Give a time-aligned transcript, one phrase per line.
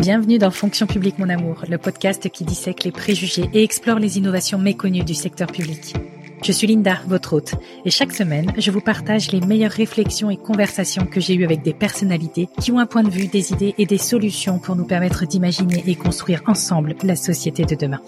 [0.00, 4.16] Bienvenue dans Fonction publique mon amour, le podcast qui dissèque les préjugés et explore les
[4.16, 5.94] innovations méconnues du secteur public.
[6.42, 10.38] Je suis Linda, votre hôte, et chaque semaine, je vous partage les meilleures réflexions et
[10.38, 13.74] conversations que j'ai eues avec des personnalités qui ont un point de vue, des idées
[13.76, 18.00] et des solutions pour nous permettre d'imaginer et construire ensemble la société de demain.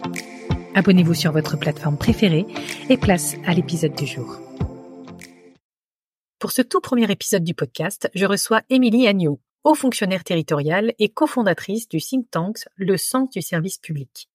[0.74, 2.46] Abonnez-vous sur votre plateforme préférée
[2.88, 4.38] et place à l'épisode du jour.
[6.38, 11.08] Pour ce tout premier épisode du podcast, je reçois Émilie Agnew, haut fonctionnaire territoriale et
[11.08, 14.28] cofondatrice du think tank Le Sens du service public.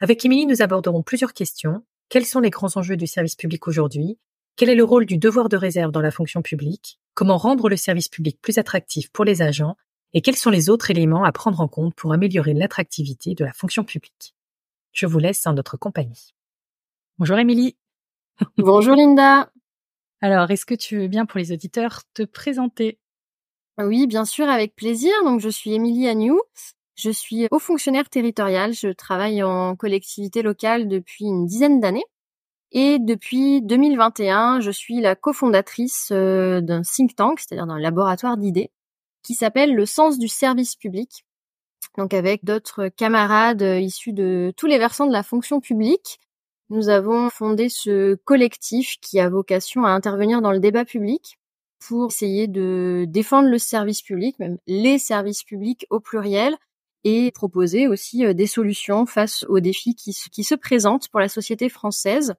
[0.00, 1.84] Avec Émilie, nous aborderons plusieurs questions.
[2.08, 4.18] Quels sont les grands enjeux du service public aujourd'hui?
[4.56, 6.98] Quel est le rôle du devoir de réserve dans la fonction publique?
[7.14, 9.76] Comment rendre le service public plus attractif pour les agents?
[10.12, 13.52] Et quels sont les autres éléments à prendre en compte pour améliorer l'attractivité de la
[13.52, 14.34] fonction publique?
[14.92, 16.34] Je vous laisse en notre compagnie.
[17.18, 17.76] Bonjour Émilie.
[18.56, 19.50] Bonjour Linda.
[20.20, 22.99] Alors, est-ce que tu veux bien pour les auditeurs te présenter?
[23.78, 25.12] Oui, bien sûr, avec plaisir.
[25.24, 26.38] Donc, je suis Émilie Agnew.
[26.96, 28.74] Je suis haut fonctionnaire territorial.
[28.74, 32.04] Je travaille en collectivité locale depuis une dizaine d'années.
[32.72, 38.70] Et depuis 2021, je suis la cofondatrice euh, d'un think tank, c'est-à-dire d'un laboratoire d'idées,
[39.24, 41.24] qui s'appelle le sens du service public.
[41.98, 46.20] Donc avec d'autres camarades euh, issus de tous les versants de la fonction publique,
[46.68, 51.39] nous avons fondé ce collectif qui a vocation à intervenir dans le débat public
[51.80, 56.56] pour essayer de défendre le service public, même les services publics au pluriel,
[57.04, 61.68] et proposer aussi euh, des solutions face aux défis qui, se présentent pour la société
[61.68, 62.34] française.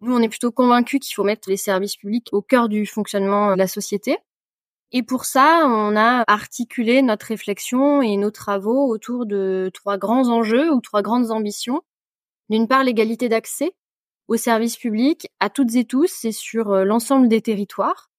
[0.00, 3.52] Nous, on est plutôt convaincus qu'il faut mettre les services publics au cœur du fonctionnement
[3.52, 4.18] de la société.
[4.92, 10.28] Et pour ça, on a articulé notre réflexion et nos travaux autour de trois grands
[10.28, 11.82] enjeux ou trois grandes ambitions.
[12.50, 13.72] D'une part, l'égalité d'accès
[14.28, 18.10] aux services publics à toutes et tous et sur euh, l'ensemble des territoires.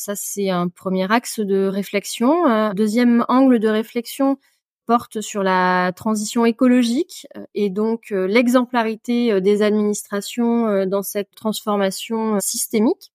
[0.00, 2.72] Ça, c'est un premier axe de réflexion.
[2.72, 4.38] Deuxième angle de réflexion
[4.86, 11.30] porte sur la transition écologique euh, et donc euh, l'exemplarité euh, des administrations dans cette
[11.36, 13.12] transformation systémique.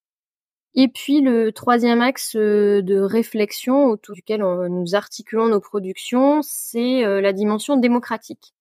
[0.75, 7.33] Et puis le troisième axe de réflexion autour duquel nous articulons nos productions, c'est la
[7.33, 8.53] dimension démocratique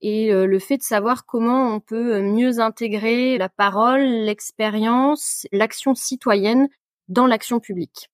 [0.00, 6.68] et le fait de savoir comment on peut mieux intégrer la parole, l'expérience, l'action citoyenne
[7.08, 8.10] dans l'action publique.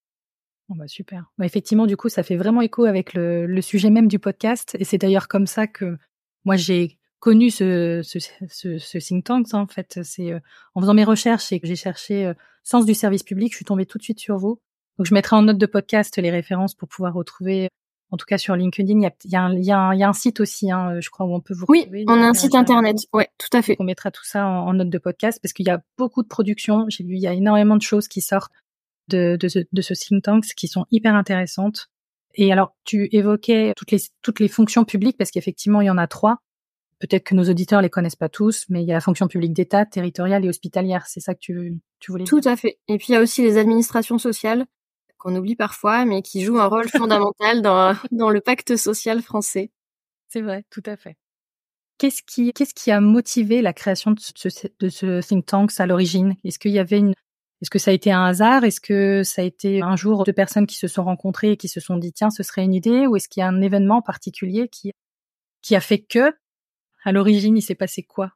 [0.69, 1.31] bah super.
[1.39, 4.77] Bah effectivement, du coup, ça fait vraiment écho avec le, le sujet même du podcast.
[4.79, 5.97] Et c'est d'ailleurs comme ça que
[6.45, 8.19] moi, j'ai connu ce, ce,
[8.49, 9.47] ce, ce, think tank.
[9.53, 10.41] Hein, en fait, c'est euh,
[10.75, 13.65] en faisant mes recherches et que j'ai cherché euh, sens du service public, je suis
[13.65, 14.61] tombée tout de suite sur vous.
[14.99, 17.69] Donc, je mettrai en note de podcast les références pour pouvoir retrouver.
[18.11, 20.13] En tout cas, sur LinkedIn, il y a, y, a y, a y a, un
[20.13, 21.89] site aussi, hein, je crois, où on peut vous retrouver.
[21.91, 22.97] Oui, on a un site internet.
[23.13, 23.75] Ouais, tout à fait.
[23.81, 26.29] On mettra tout ça en, en note de podcast parce qu'il y a beaucoup de
[26.29, 26.85] productions.
[26.89, 28.53] J'ai vu, il y a énormément de choses qui sortent
[29.09, 31.89] de, de, ce, de ce think tank qui sont hyper intéressantes.
[32.35, 35.99] Et alors, tu évoquais toutes les, toutes les fonctions publiques parce qu'effectivement, il y en
[35.99, 36.39] a trois.
[37.01, 39.53] Peut-être que nos auditeurs les connaissent pas tous, mais il y a la fonction publique
[39.53, 41.07] d'État, territoriale et hospitalière.
[41.07, 42.79] C'est ça que tu, tu voulais Tout à fait.
[42.89, 44.67] Et puis, il y a aussi les administrations sociales
[45.19, 49.71] qu'on oublie parfois, mais qui jouent un rôle fondamental dans, dans le pacte social français.
[50.29, 51.17] C'est vrai, tout à fait.
[51.99, 55.87] Qu'est-ce qui, qu'est-ce qui a motivé la création de ce, de ce think tank à
[55.87, 56.35] l'origine?
[56.45, 57.15] Est-ce qu'il y avait une,
[57.65, 58.65] est-ce que ça a été un hasard?
[58.65, 61.69] Est-ce que ça a été un jour de personnes qui se sont rencontrées et qui
[61.69, 63.07] se sont dit tiens ce serait une idée?
[63.07, 64.93] Ou est-ce qu'il y a un événement particulier qui
[65.63, 66.35] qui a fait que
[67.05, 68.33] à l'origine il s'est passé quoi?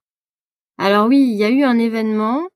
[0.78, 2.48] Alors oui, il y a eu un événement,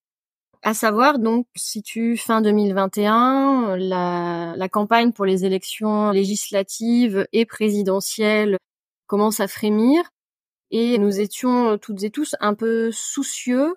[0.63, 7.45] à savoir donc si tu fin 2021, la, la campagne pour les élections législatives et
[7.45, 8.57] présidentielles
[9.07, 10.05] commence à frémir.
[10.71, 13.75] Et nous étions toutes et tous un peu soucieux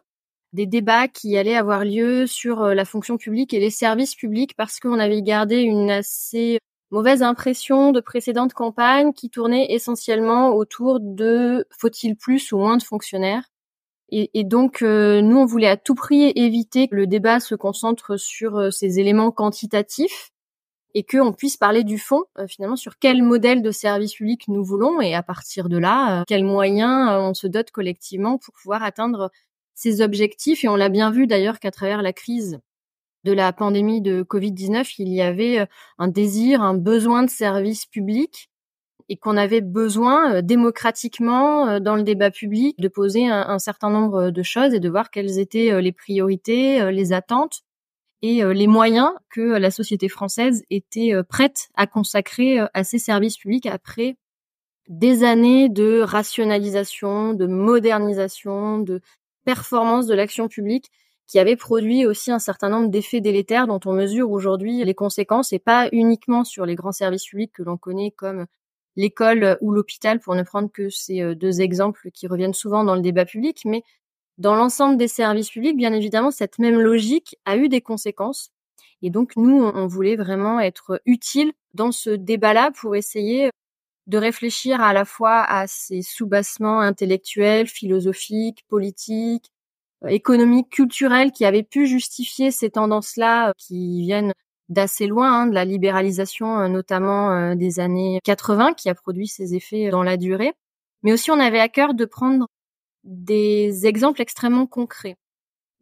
[0.56, 4.56] des débats qui allaient avoir lieu sur euh, la fonction publique et les services publics
[4.56, 6.60] parce qu'on avait gardé une assez
[6.92, 12.84] mauvaise impression de précédentes campagnes qui tournaient essentiellement autour de faut-il plus ou moins de
[12.84, 13.44] fonctionnaires.
[14.12, 18.18] Et, donc, euh, nous, on voulait à tout prix éviter que le débat se concentre
[18.18, 20.32] sur euh, ces éléments quantitatifs
[20.94, 25.02] et qu'on puisse parler du fond, finalement, sur quel modèle de service public nous voulons
[25.02, 29.30] et à partir de là, quels moyens on se dote collectivement pour pouvoir atteindre
[29.76, 30.64] ses objectifs.
[30.64, 32.60] Et on l'a bien vu d'ailleurs qu'à travers la crise
[33.26, 35.66] de la pandémie de Covid-19, il y avait euh,
[35.98, 38.50] un désir, un besoin de services publics
[39.10, 43.90] et qu'on avait besoin euh, démocratiquement euh, dans le débat public de poser un, certain
[43.90, 47.62] nombre de choses et de voir quelles étaient les priorités, les attentes
[48.22, 53.68] et les moyens que la société française était prête à consacrer à ces services publics
[53.68, 54.18] après
[54.88, 59.02] des années de rationalisation, de modernisation, de
[59.46, 60.92] performance de l'action publique
[61.28, 65.54] qui avait produit aussi un certain nombre d'effets délétères dont on mesure aujourd'hui les conséquences
[65.54, 68.46] et pas uniquement sur les grands services publics que l'on connaît comme
[68.96, 73.02] l'école ou l'hôpital, pour ne prendre que ces deux exemples qui reviennent souvent dans le
[73.02, 73.84] débat public, mais
[74.38, 78.52] dans l'ensemble des services publics, bien évidemment, cette même logique a eu des conséquences.
[79.02, 83.50] Et donc, nous, on voulait vraiment être utile dans ce débat-là pour essayer
[84.08, 89.52] de réfléchir à la fois à ces soubassements intellectuels, philosophiques, politiques,
[90.04, 94.34] euh, économiques, culturels qui avaient pu justifier ces tendances-là euh, qui viennent
[94.70, 99.56] d'assez loin, hein, de la libéralisation euh, notamment des années 80 qui a produit ses
[99.56, 100.54] effets dans la durée.
[101.04, 102.48] Mais aussi on avait à cœur de prendre
[103.04, 105.16] des exemples extrêmement concrets.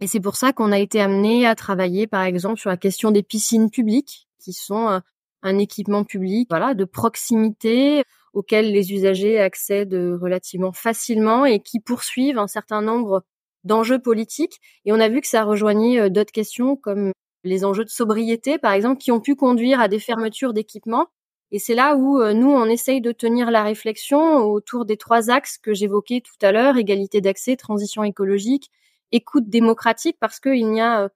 [0.02, 3.12] Et c'est pour ça qu'on a été amené à travailler par exemple sur la question
[3.12, 5.02] des piscines publiques qui sont
[5.44, 8.04] un équipement public, voilà, de proximité
[8.34, 13.24] auquel les usagers accèdent relativement facilement et qui poursuivent un certain nombre
[13.64, 14.60] d'enjeux politiques.
[14.86, 17.12] Et on a vu que ça rejoignait euh, d'autres questions comme
[17.44, 21.08] les enjeux de sobriété, par exemple, qui ont pu conduire à des fermetures d'équipements.
[21.52, 25.30] Et c'est là où euh, nous, on essaye de tenir la réflexion autour des trois
[25.30, 28.72] axes que j'évoquais tout à l'heure, égalité d'accès, transition écologique,
[29.12, 31.10] écoute démocratique, parce qu'il n'y a euh,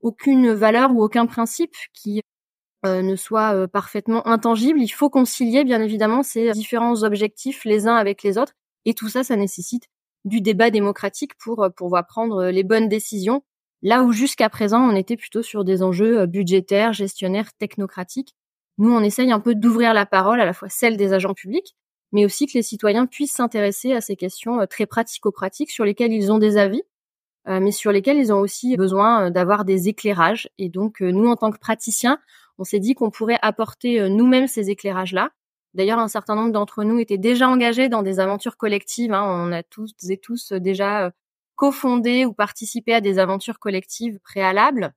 [0.00, 2.20] aucune valeur ou aucun principe qui
[2.84, 4.80] ne soit euh, parfaitement intangible.
[4.80, 8.52] Il faut concilier bien évidemment ces différents objectifs les uns avec les autres.
[8.84, 9.88] Et tout ça, ça nécessite
[10.24, 13.42] du débat démocratique pour euh, pouvoir prendre les bonnes décisions.
[13.82, 18.34] Là où jusqu'à présent, on était plutôt sur des enjeux budgétaires, gestionnaires, technocratiques.
[18.78, 21.76] Nous, on essaye un peu d'ouvrir la parole, à la fois celle des agents publics,
[22.12, 26.32] mais aussi que les citoyens puissent s'intéresser à ces questions très pratico-pratiques sur lesquelles ils
[26.32, 26.82] ont des avis,
[27.46, 30.48] mais sur lesquelles ils ont aussi besoin d'avoir des éclairages.
[30.56, 32.18] Et donc, nous, en tant que praticiens,
[32.58, 35.30] on s'est dit qu'on pourrait apporter euh, nous-mêmes ces éclairages-là.
[35.74, 39.12] D'ailleurs, un certain nombre d'entre nous étaient déjà engagés dans des aventures collectives.
[39.12, 39.24] Hein.
[39.24, 41.10] On a tous et tous euh, déjà euh,
[41.56, 44.92] cofondé ou participé à des aventures collectives préalables.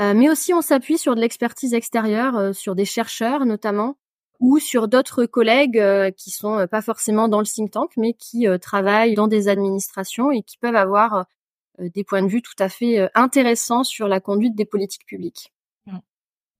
[0.00, 3.96] mais aussi, on s'appuie sur de l'expertise extérieure, sur des chercheurs notamment,
[4.40, 5.80] ou sur d'autres collègues
[6.16, 10.42] qui sont pas forcément dans le think tank, mais qui travaillent dans des administrations et
[10.42, 11.26] qui peuvent avoir
[11.78, 15.52] des points de vue tout à fait intéressants sur la conduite des politiques publiques.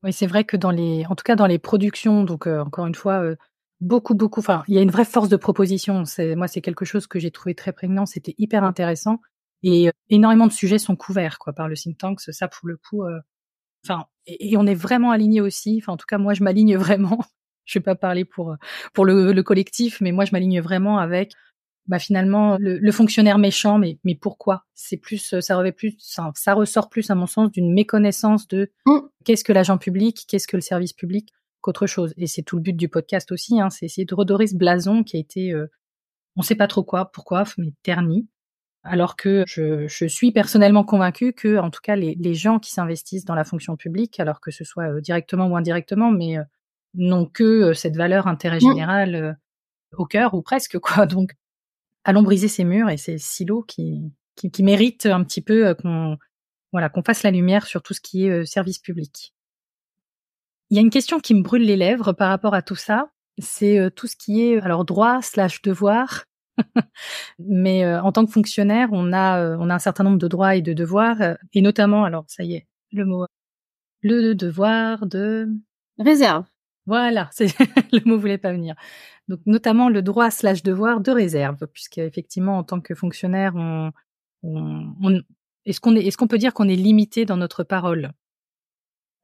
[0.06, 2.86] Oui, c'est vrai que dans les, en tout cas dans les productions, donc euh, encore
[2.86, 3.34] une fois, euh,
[3.80, 4.38] beaucoup, beaucoup.
[4.38, 6.04] Enfin, il y a une vraie force de proposition.
[6.04, 8.06] C'est moi, c'est quelque chose que j'ai trouvé très prégnant.
[8.06, 9.20] C'était hyper intéressant
[9.64, 12.20] et euh, énormément de sujets sont couverts quoi par le think tank.
[12.20, 13.02] Ça, pour le coup,
[13.84, 15.80] enfin, et, on est vraiment aligné aussi.
[15.82, 17.18] Enfin, en tout cas, moi, je m'aligne vraiment.
[17.64, 18.56] je vais pas parler pour
[18.94, 21.32] pour le, le collectif, mais moi, je m'aligne vraiment avec
[21.88, 24.64] bah finalement le, fonctionnaire méchant mais mais pourquoi?
[24.74, 28.70] C'est plus ça revêt plus ça, ça, ressort plus à mon sens d'une méconnaissance de
[28.86, 28.98] mm.
[29.24, 32.62] qu'est-ce que l'agent public qu'est-ce que le service public qu'autre chose et c'est tout le
[32.62, 35.66] but du podcast aussi hein, c'est essayer de redorer ce blason qui a été euh,
[36.36, 38.28] on sait pas trop quoi pourquoi mais terni
[38.82, 42.72] alors que je, je suis personnellement convaincue que en tout cas les, les gens qui
[42.72, 46.42] s'investissent dans la fonction publique alors que ce soit euh, directement ou indirectement mais euh,
[46.94, 48.68] n'ont que cette valeur intérêt mm.
[48.68, 49.38] général
[49.92, 51.32] au cœur ou presque quoi donc
[52.06, 56.16] allons briser ces murs et ces silos qui, qui, méritent un petit peu euh, qu'on
[56.72, 59.34] voilà qu'on fasse la lumière sur tout ce qui est euh, service public.
[60.70, 63.10] Il y a une question qui me brûle les lèvres par rapport à tout ça,
[63.38, 66.24] c'est euh, tout ce qui est alors droit slash devoir.
[67.38, 70.62] Mais en tant que fonctionnaire, on a on a un certain nombre de droits et
[70.62, 73.26] de devoirs, et notamment alors ça y est le mot
[74.00, 75.50] le devoir de
[75.98, 76.46] réserve.
[76.86, 77.30] Voilà,
[77.92, 78.74] le mot voulait pas venir.
[79.28, 83.92] Donc notamment le droit slash devoir de réserve, puisque effectivement en tant que fonctionnaire, on,
[84.42, 85.20] on,
[85.64, 88.12] est-ce qu'on est, est-ce peut dire qu'on est limité dans notre parole?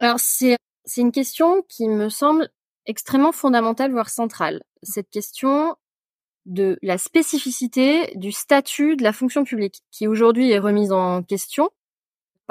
[0.00, 2.48] Alors c'est c'est une question qui me semble
[2.86, 4.62] extrêmement fondamentale, voire centrale.
[4.82, 5.76] Cette question
[6.46, 11.70] de la spécificité du statut de la fonction publique, qui aujourd'hui est remise en question,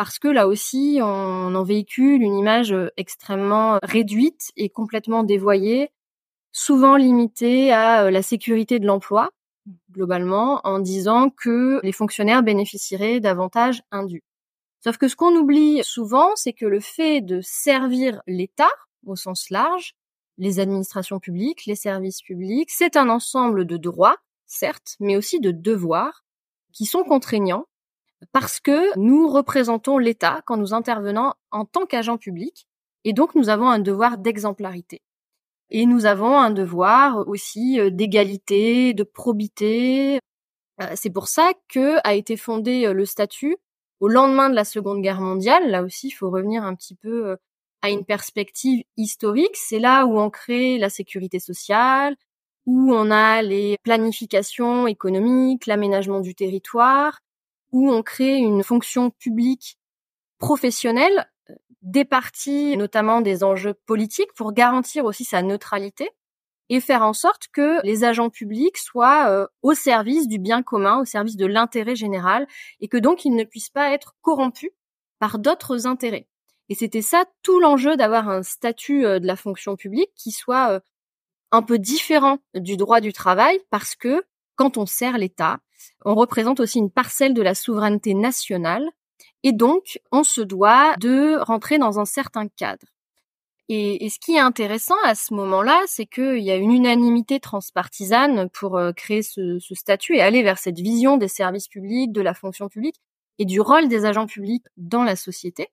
[0.01, 5.91] parce que là aussi, on en véhicule une image extrêmement réduite et complètement dévoyée
[6.51, 9.29] souvent limité à euh, la sécurité de l'emploi,
[9.91, 14.23] globalement, en disant que les fonctionnaires bénéficieraient d'avantages indus.
[14.83, 18.71] Sauf que ce qu'on oublie souvent, c'est que le fait de servir l'État,
[19.05, 19.93] au sens large,
[20.39, 24.17] les administrations publiques, les services publics, c'est un ensemble de droits,
[24.47, 26.23] certes, mais aussi de devoirs
[26.73, 27.67] qui sont contraignants
[28.31, 32.67] parce que nous représentons l'État quand nous intervenons en tant qu'agent public
[33.03, 35.01] et donc nous avons un devoir d'exemplarité.
[35.69, 40.19] Et nous avons un devoir aussi euh, d'égalité, de probité.
[40.81, 43.55] Euh, c'est pour ça que a été fondé euh, le statut
[44.01, 45.69] au lendemain de la Seconde Guerre mondiale.
[45.69, 47.37] Là aussi, il faut revenir un petit peu
[47.81, 49.55] à une perspective historique.
[49.55, 52.15] C'est là où on crée la sécurité sociale,
[52.65, 57.19] où on a les planifications économiques, l'aménagement du territoire,
[57.71, 59.77] où on crée une fonction publique
[60.39, 61.27] professionnelle
[61.81, 66.09] des partis, notamment des enjeux politiques, pour garantir aussi sa neutralité.
[66.73, 71.01] et faire en sorte que les agents publics soient euh, au service du bien commun,
[71.01, 72.47] au service de l'intérêt général,
[72.79, 74.71] et que donc ils ne puissent pas être corrompus
[75.19, 76.29] par d'autres intérêts.
[76.69, 80.71] Et c'était ça tout l'enjeu d'avoir un statut euh, de la fonction publique qui soit
[80.71, 80.79] euh,
[81.51, 84.23] un peu différent du droit du travail, parce que
[84.55, 85.59] quand on sert l'État,
[86.05, 88.87] on représente aussi une parcelle de la souveraineté nationale,
[89.43, 92.87] et donc on se doit de rentrer dans un certain cadre.
[93.73, 98.49] Et, ce qui est intéressant à ce moment-là, c'est qu'il y a une unanimité transpartisane
[98.49, 102.33] pour euh, créer ce, statut et aller vers cette vision des services publics, de la
[102.33, 102.97] fonction publique
[103.39, 105.69] et du rôle des agents publics dans la société.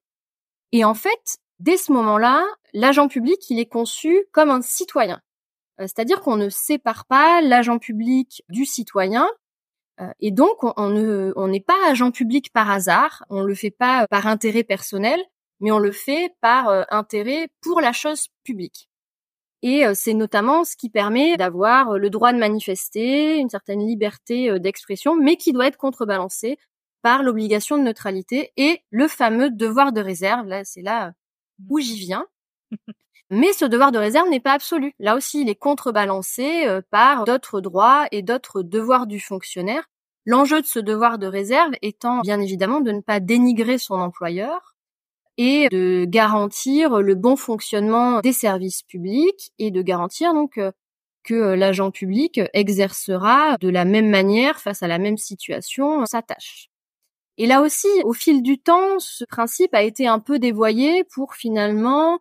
[0.71, 5.19] Et en fait, dès ce moment-là, l'agent public, il est conçu comme un citoyen.
[5.81, 9.27] Euh, c'est-à-dire qu'on ne sépare pas l'agent public du citoyen.
[9.99, 14.27] Euh, et donc, on n'est pas agent public par hasard, on le fait pas par
[14.27, 15.19] intérêt personnel,
[15.59, 18.89] mais on le fait par euh, intérêt pour la chose publique.
[19.61, 24.57] Et euh, c'est notamment ce qui permet d'avoir le droit de manifester, une certaine liberté
[24.59, 26.57] d'expression, mais qui doit être contrebalancé
[27.01, 30.47] par l'obligation de neutralité et le fameux devoir de réserve.
[30.47, 31.13] Là, c'est là
[31.69, 32.25] où j'y viens.
[33.29, 34.93] Mais ce devoir de réserve n'est pas absolu.
[34.99, 39.83] Là aussi, il est contrebalancé par d'autres droits et d'autres devoirs du fonctionnaire.
[40.25, 44.75] L'enjeu de ce devoir de réserve étant bien évidemment de ne pas dénigrer son employeur,
[45.41, 50.73] et de garantir le bon fonctionnement des services publics et de garantir donc euh,
[51.23, 56.21] que euh, l'agent public exercera de la même manière face à la même situation sa
[56.21, 56.67] tâche.
[57.37, 61.35] Et là aussi, au fil du temps, ce principe a été un peu dévoyé pour
[61.35, 62.17] finalement euh,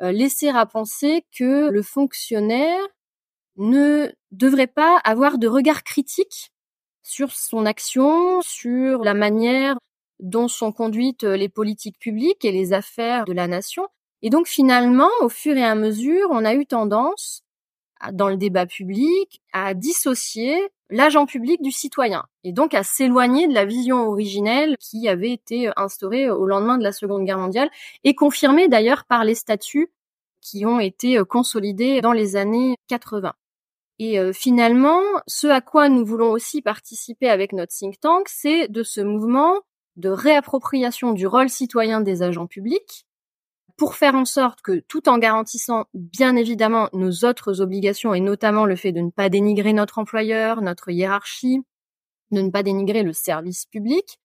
[0.00, 2.86] laisser à penser que le fonctionnaire
[3.56, 6.52] ne devrait pas avoir de regard critique
[7.02, 9.78] sur son action, sur la manière
[10.20, 13.86] dont sont conduites euh, les politiques publiques et les affaires de la nation.
[14.22, 17.42] Et donc finalement, au fur et à mesure, on a eu tendance,
[18.12, 20.56] dans le débat public, à dissocier
[20.90, 25.70] l'agent public du citoyen, et donc à s'éloigner de la vision originelle qui avait été
[25.76, 27.70] instaurée au lendemain de la Seconde Guerre mondiale,
[28.04, 29.92] et confirmée d'ailleurs par les statuts
[30.40, 33.34] qui ont été consolidés dans les années 80.
[33.98, 38.68] Et euh, finalement, ce à quoi nous voulons aussi participer avec notre think tank, c'est
[38.68, 39.60] de ce mouvement
[39.96, 43.07] de réappropriation du rôle citoyen des agents publics
[43.78, 48.66] pour faire en sorte que, tout en garantissant bien évidemment nos autres obligations et notamment
[48.66, 51.60] le fait de ne pas dénigrer notre employeur, notre hiérarchie,
[52.32, 54.18] de ne pas dénigrer le service public,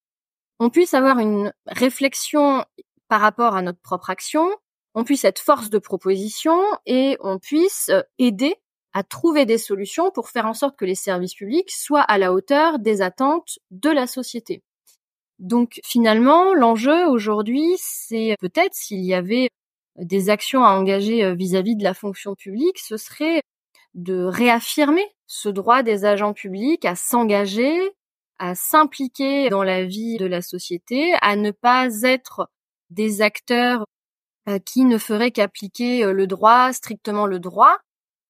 [0.60, 2.66] on puisse avoir une réflexion
[3.08, 4.50] par rapport à notre propre action,
[4.96, 8.56] on puisse être force de proposition et on puisse aider
[8.94, 12.34] à trouver des solutions pour faire en sorte que les services publics soient à la
[12.34, 14.64] hauteur des attentes de la société.
[15.40, 19.50] Donc finalement, l'enjeu aujourd'hui, c'est peut-être s'il y avait
[19.98, 23.42] des actions à engager euh, vis-à-vis de la fonction publique, ce serait
[23.94, 27.78] de réaffirmer ce droit des agents publics à s'engager,
[28.40, 32.50] à s'impliquer dans la vie de la société, à ne pas être
[32.90, 33.86] des acteurs
[34.50, 37.78] euh, qui ne feraient qu'appliquer euh, le droit, strictement le droit,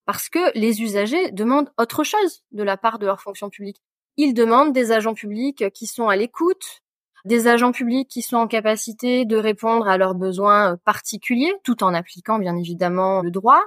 [0.05, 3.81] parce que les usagers demandent autre chose de la part de leur fonction publique.
[4.17, 6.82] Ils demandent des agents publics qui sont à l'écoute,
[7.25, 11.83] des agents publics qui sont en capacité de répondre à leurs besoins euh, particuliers, tout
[11.83, 13.61] en appliquant bien évidemment le droit,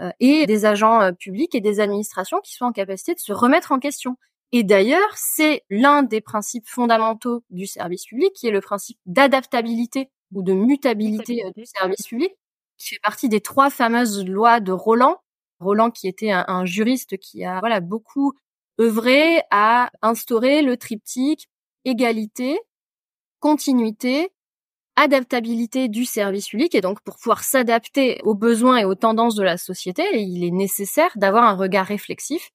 [0.00, 3.32] euh, et des agents euh, publics et des administrations qui sont en capacité de se
[3.32, 4.16] remettre en question.
[4.50, 10.10] Et d'ailleurs, c'est l'un des principes fondamentaux du service public, qui est le principe d'adaptabilité
[10.32, 12.32] ou de mutabilité du service public,
[12.78, 15.18] qui fait partie des trois fameuses lois de Roland.
[15.60, 18.32] Roland qui était un, un juriste qui a voilà beaucoup
[18.80, 21.48] œuvré à instaurer le triptyque
[21.84, 22.58] égalité,
[23.40, 24.30] continuité,
[24.96, 29.44] adaptabilité du service public et donc pour pouvoir s'adapter aux besoins et aux tendances de
[29.44, 32.50] la société, il est nécessaire d'avoir un regard réflexif.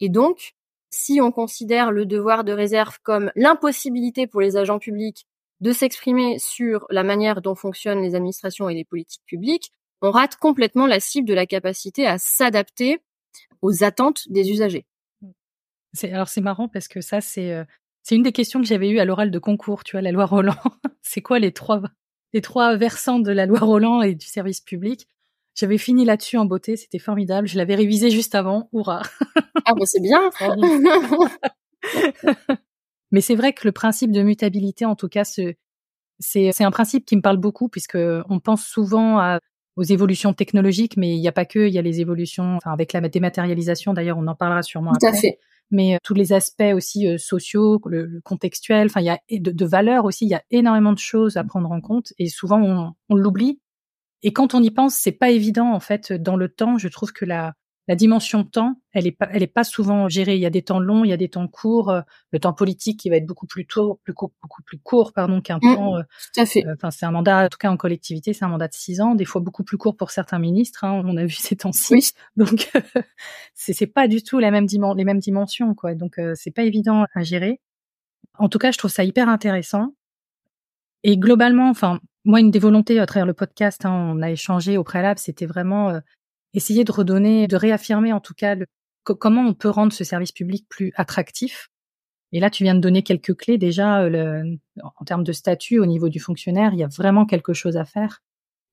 [0.00, 0.52] Et donc,
[0.90, 5.26] si on considère le devoir de réserve comme l'impossibilité pour les agents publics
[5.60, 10.36] de s'exprimer sur la manière dont fonctionnent les administrations et les politiques publiques, on rate
[10.36, 13.00] complètement la cible de la capacité à s'adapter
[13.60, 14.86] aux attentes des usagers.
[16.04, 17.64] alors c'est marrant parce que ça c'est euh,
[18.08, 20.24] c'est une des questions que j'avais eues à l'oral de concours, tu vois, la loi
[20.24, 20.56] Roland.
[21.02, 21.82] c'est quoi les trois,
[22.32, 25.06] les trois versants de la loi Roland et du service public?
[25.54, 27.46] J'avais fini là-dessus en beauté, c'était formidable.
[27.46, 29.02] Je l'avais révisé juste avant, hurrah
[29.66, 30.30] Ah bah c'est bien
[33.10, 35.58] Mais c'est vrai que le principe de mutabilité, en tout cas, c'est,
[36.60, 37.98] un principe qui me parle beaucoup puisque
[38.30, 39.38] on pense souvent à,
[39.76, 42.72] aux évolutions technologiques, mais il n'y a pas que, il y a les évolutions, enfin
[42.72, 45.18] avec la dématérialisation, d'ailleurs, on en parlera sûrement Tout après.
[45.18, 45.38] À fait
[45.70, 49.50] mais euh, tous les aspects aussi euh, sociaux, le, contextuel, enfin il y a de,
[49.50, 52.60] de valeurs aussi, il y a énormément de choses à prendre en compte et souvent
[52.60, 53.60] on, on l'oublie.
[54.22, 56.78] Et quand on y pense, c'est pas évident en fait dans le temps.
[56.78, 57.54] Je trouve que la
[57.88, 60.36] la dimension temps, elle est pas, elle est pas souvent gérée.
[60.36, 61.90] Il y a des temps longs, il y a des temps courts.
[61.90, 62.02] Euh,
[62.32, 65.40] le temps politique qui va être beaucoup plus tôt, plus court, beaucoup plus court, pardon,
[65.40, 65.96] qu'un Mmh, temps.
[65.96, 66.02] euh,
[66.34, 66.64] tout à fait.
[66.66, 69.00] euh, Enfin, c'est un mandat, en tout cas en collectivité, c'est un mandat de six
[69.00, 70.84] ans, des fois beaucoup plus court pour certains ministres.
[70.84, 71.94] hein, on a vu ces temps-ci.
[71.94, 72.10] Oui.
[72.36, 72.70] Donc,
[73.54, 74.66] c'est c'est pas du tout la même
[74.96, 75.94] les mêmes dimensions, quoi.
[75.94, 77.60] Donc, euh, c'est pas évident à gérer.
[78.38, 79.94] En tout cas, je trouve ça hyper intéressant.
[81.04, 84.76] Et globalement, enfin, moi, une des volontés à travers le podcast, hein, on a échangé
[84.76, 86.00] au préalable, c'était vraiment euh,
[86.54, 88.56] essayer de redonner, de réaffirmer en tout cas
[89.04, 91.70] comment on peut rendre ce service public plus attractif.
[92.32, 94.44] Et là, tu viens de donner quelques clés déjà euh,
[94.82, 96.74] en termes de statut au niveau du fonctionnaire.
[96.74, 98.20] Il y a vraiment quelque chose à faire.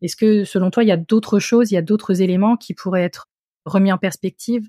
[0.01, 2.73] Est-ce que, selon toi, il y a d'autres choses, il y a d'autres éléments qui
[2.73, 3.27] pourraient être
[3.65, 4.67] remis en perspective?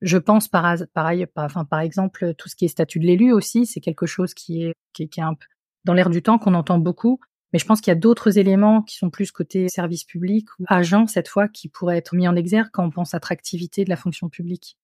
[0.00, 4.06] Je pense par, par, exemple tout ce qui est statut de l'élu aussi, c'est quelque
[4.06, 5.46] chose qui est, qui qui est un peu
[5.84, 7.20] dans l'air du temps qu'on entend beaucoup.
[7.52, 10.64] Mais je pense qu'il y a d'autres éléments qui sont plus côté service public ou
[10.68, 13.96] agent cette fois qui pourraient être mis en exergue quand on pense attractivité de la
[13.96, 14.78] fonction publique.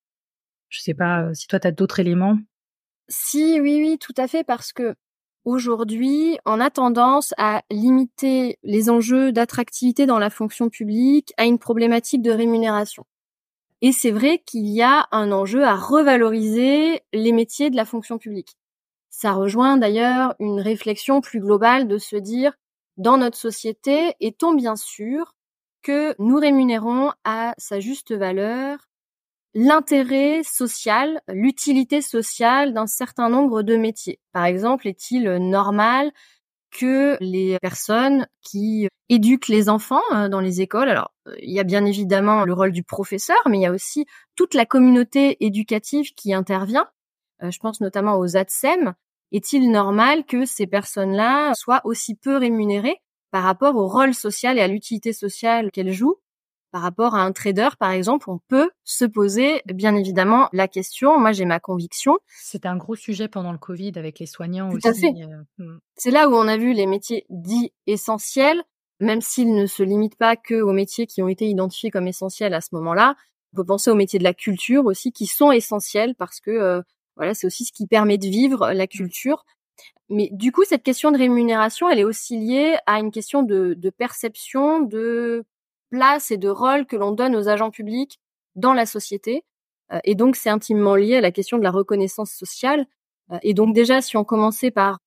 [0.69, 2.39] Je sais pas euh, si toi tu as d'autres éléments.
[3.09, 4.95] Si, oui, oui, tout à fait, parce que
[5.47, 11.59] aujourd'hui, on a tendance à limiter les enjeux d'attractivité dans la fonction publique à une
[11.59, 13.07] problématique de rémunération.
[13.81, 18.19] Et c'est vrai qu'il y a un enjeu à revaloriser les métiers de la fonction
[18.19, 18.57] publique.
[19.11, 22.53] Ça rejoint d'ailleurs une réflexion plus globale de se dire,
[22.97, 25.35] dans notre société, est-on bien sûr
[25.83, 28.89] que nous rémunérons à sa juste valeur
[29.55, 34.21] l'intérêt social, l'utilité sociale d'un certain nombre de métiers?
[34.33, 36.13] Par exemple, est-il normal
[36.71, 41.61] que les personnes qui éduquent les enfants euh, dans les écoles, alors euh, il y
[41.61, 45.45] a bien évidemment le rôle du professeur, mais il y a aussi toute la communauté
[45.45, 46.87] éducative qui intervient.
[47.43, 48.95] Euh, je pense notamment aux ATSEM.
[49.33, 52.97] Est-il normal que ces personnes-là soient aussi peu rémunérées
[53.31, 56.17] par rapport au rôle social et à l'utilité sociale qu'elles jouent?
[56.71, 61.19] Par rapport à un trader, par exemple, on peut se poser bien évidemment la question.
[61.19, 62.19] Moi, j'ai ma conviction.
[62.27, 65.07] C'était un gros sujet pendant le Covid avec les soignants Tout aussi.
[65.07, 65.79] euh, mm.
[65.97, 68.63] C'est là où on a vu les métiers dits essentiels,
[69.01, 72.53] même s'ils ne se limitent pas que aux métiers qui ont été identifiés comme essentiels
[72.53, 73.17] à ce moment-là.
[73.55, 76.83] On peut penser aux métiers de la culture aussi, qui sont essentiels parce que euh,
[77.19, 79.45] voilà, c'est aussi ce qui permet de vivre la culture.
[80.09, 83.75] Mais du coup, cette question de rémunération, elle est aussi liée à une question de,
[83.77, 85.45] de perception, de
[85.91, 88.19] place et de rôle que l'on donne aux agents publics
[88.55, 89.45] dans la société.
[89.93, 92.87] Euh, et donc, c'est intimement lié à la question de la reconnaissance sociale.
[93.33, 94.99] Euh, et donc, déjà, si on commençait par,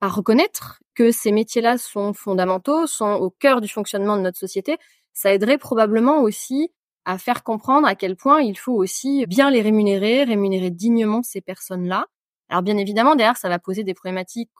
[0.00, 4.76] par reconnaître que ces métiers-là sont fondamentaux, sont au cœur du fonctionnement de notre société,
[5.12, 6.70] ça aiderait probablement aussi
[7.08, 11.40] à faire comprendre à quel point il faut aussi bien les rémunérer, rémunérer dignement ces
[11.40, 12.06] personnes-là.
[12.48, 14.50] Alors, bien évidemment, derrière, ça va poser des problématiques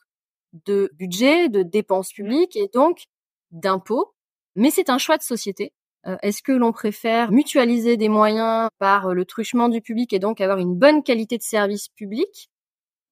[0.67, 3.05] de budget, de dépenses publiques et donc
[3.51, 4.15] d'impôts
[4.59, 5.73] mais c'est un choix de société.
[6.07, 10.41] Euh, Est-ce que l'on préfère mutualiser des moyens par le truchement du public et donc
[10.41, 12.51] avoir une bonne qualité de service public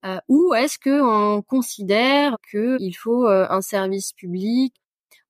[0.04, 4.74] euh, ou est-ce que on considère qu'il faut euh, un service public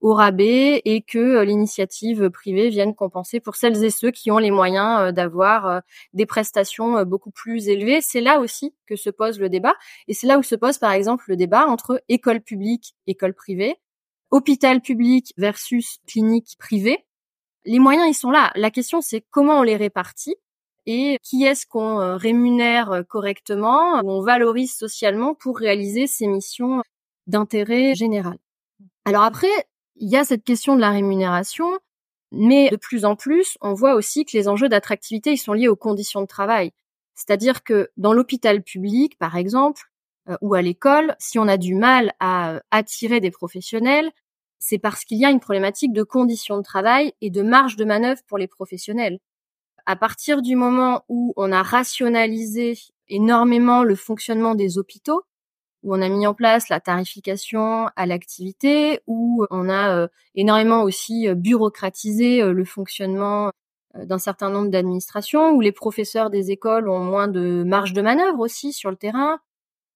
[0.01, 4.39] au rabais et que euh, l'initiative privée vienne compenser pour celles et ceux qui ont
[4.39, 5.81] les moyens euh, d'avoir euh,
[6.13, 9.75] des prestations beaucoup plus élevées C'est là aussi que se pose le débat
[10.09, 13.77] et c'est là où se pose par exemple le débat entre école publique, école privée
[14.31, 17.07] hôpital public versus clinique privée.
[17.65, 18.53] Les moyens, ils sont là.
[18.57, 20.35] La question, c'est comment on les répartit
[20.85, 26.83] et qui est-ce qu'on rémunère correctement, on valorise socialement pour réaliser ces missions
[27.29, 28.39] d'intérêt général.
[29.05, 29.49] Alors après,
[29.97, 31.79] il y a cette question de la rémunération,
[32.33, 35.69] mais de plus en plus, on voit aussi que les enjeux d'attractivité, ils sont liés
[35.69, 36.73] aux conditions de travail.
[37.15, 39.83] C'est-à-dire que dans l'hôpital public, par exemple,
[40.29, 44.11] euh, ou à l'école, si on a du mal à euh, attirer des professionnels,
[44.59, 47.85] c'est parce qu'il y a une problématique de conditions de travail et de marge de
[47.85, 49.19] manœuvre pour les professionnels.
[49.87, 52.77] À partir du moment où on a rationalisé
[53.09, 55.23] énormément le fonctionnement des hôpitaux,
[55.83, 60.83] où on a mis en place la tarification à l'activité, où on a euh, énormément
[60.83, 63.53] aussi euh, bureaucratisé euh, le fonctionnement
[63.97, 68.03] euh, d'un certain nombre d'administrations, où les professeurs des écoles ont moins de marge de
[68.03, 69.39] manœuvre aussi sur le terrain,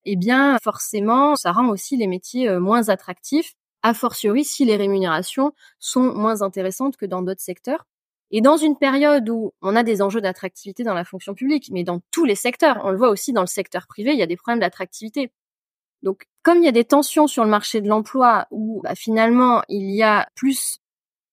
[0.04, 4.76] eh bien forcément, ça rend aussi les métiers euh, moins attractifs, a fortiori si les
[4.76, 7.86] rémunérations sont moins intéressantes que dans d'autres secteurs.
[8.30, 11.82] Et dans une période où on a des enjeux d'attractivité dans la fonction publique, mais
[11.84, 14.26] dans tous les secteurs, on le voit aussi dans le secteur privé, il y a
[14.26, 15.32] des problèmes d'attractivité.
[16.02, 19.62] Donc, comme il y a des tensions sur le marché de l'emploi où bah, finalement
[19.68, 20.78] il y a plus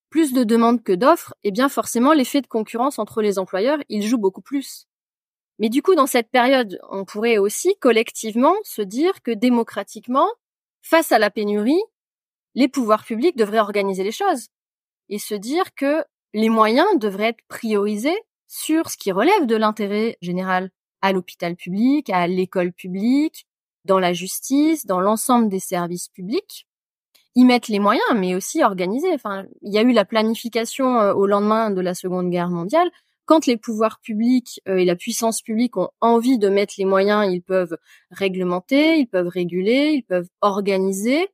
[0.09, 4.03] plus de demandes que d'offres, eh bien forcément l'effet de concurrence entre les employeurs, il
[4.07, 4.87] joue beaucoup plus.
[5.59, 10.27] Mais du coup, dans cette période, on pourrait aussi collectivement se dire que démocratiquement,
[10.81, 11.81] face à la pénurie,
[12.55, 14.47] les pouvoirs publics devraient organiser les choses
[15.09, 16.03] et se dire que
[16.33, 20.69] les moyens devraient être priorisés sur ce qui relève de l'intérêt général
[21.01, 23.45] à l'hôpital public, à l'école publique,
[23.87, 26.67] dans la justice, dans l'ensemble des services publics,
[27.35, 29.11] y mettre les moyens, mais aussi organiser.
[29.13, 32.89] Enfin, il y a eu la planification euh, au lendemain de la Seconde Guerre mondiale.
[33.25, 37.31] Quand les pouvoirs publics euh, et la puissance publique ont envie de mettre les moyens,
[37.31, 37.77] ils peuvent
[38.11, 41.27] réglementer, ils peuvent réguler, ils peuvent organiser,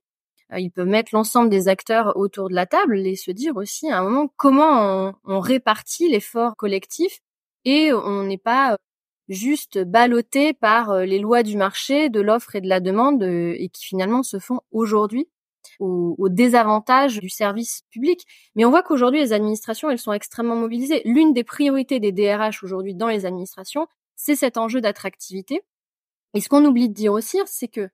[0.52, 3.90] euh, ils peuvent mettre l'ensemble des acteurs autour de la table et se dire aussi
[3.90, 7.20] à un moment comment on, on répartit l'effort collectif
[7.66, 8.78] et on n'est pas
[9.30, 13.56] juste ballotté par euh, les lois du marché, de l'offre et de la demande, euh,
[13.58, 15.28] et qui finalement se font aujourd'hui
[15.80, 18.26] au, désavantage du service public.
[18.56, 21.02] Mais on voit qu'aujourd'hui, les administrations, elles sont extrêmement mobilisées.
[21.06, 25.62] L'une des priorités des DRH aujourd'hui dans les administrations, c'est cet enjeu d'attractivité.
[26.34, 27.90] Et ce qu'on oublie de dire aussi, c'est que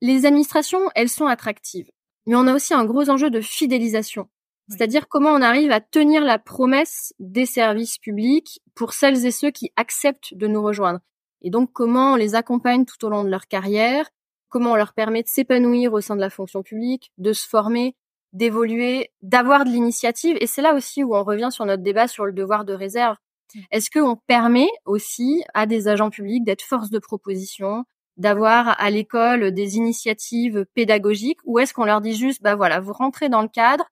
[0.00, 1.90] les administrations, elles sont attractives.
[2.26, 4.28] Mais on a aussi un gros enjeu de fidélisation.
[4.68, 9.50] C'est-à-dire comment on arrive à tenir la promesse des services publics pour celles et ceux
[9.50, 11.00] qui acceptent de nous rejoindre.
[11.42, 14.08] Et donc comment on les accompagne tout au long de leur carrière,
[14.48, 17.94] comment on leur permet de s'épanouir au sein de la fonction publique, de se former,
[18.32, 20.36] d'évoluer, d'avoir de l'initiative.
[20.40, 23.16] Et c'est là aussi où on revient sur notre débat sur le devoir de réserve.
[23.54, 23.60] Mmh.
[23.70, 27.84] Est-ce qu'on permet aussi à des agents publics d'être force de proposition,
[28.16, 32.92] d'avoir à l'école des initiatives pédagogiques, ou est-ce qu'on leur dit juste, bah voilà, vous
[32.92, 33.84] rentrez dans le cadre,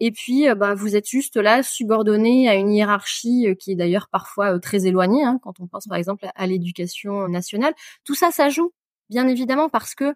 [0.00, 3.74] et puis, euh, bah, vous êtes juste là subordonné à une hiérarchie euh, qui est
[3.74, 7.74] d'ailleurs parfois euh, très éloignée, hein, quand on pense par exemple à, l'éducation nationale.
[8.04, 8.72] Tout ça, ça joue,
[9.10, 10.14] bien évidemment, parce que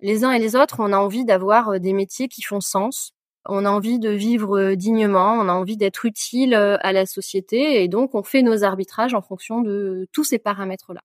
[0.00, 3.12] les uns et les autres, on a envie d'avoir des métiers qui font sens.
[3.46, 7.88] On a envie de vivre dignement, on a envie d'être utile à la société, et
[7.88, 11.02] donc on fait nos arbitrages en fonction de tous ces paramètres-là.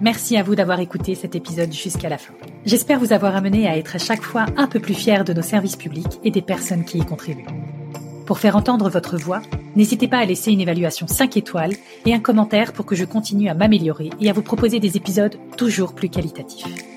[0.00, 2.32] Merci à vous d'avoir écouté cet épisode jusqu'à la fin.
[2.64, 5.42] J'espère vous avoir amené à être à chaque fois un peu plus fier de nos
[5.42, 7.46] services publics et des personnes qui y contribuent.
[8.26, 9.42] Pour faire entendre votre voix,
[9.74, 11.74] n'hésitez pas à laisser une évaluation 5 étoiles
[12.06, 15.36] et un commentaire pour que je continue à m'améliorer et à vous proposer des épisodes
[15.56, 16.89] toujours plus qualitatifs.